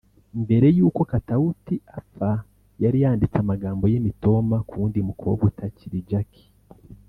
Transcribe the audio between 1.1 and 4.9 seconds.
Katauti apfa yari yanditse amagambo y’imitoma ku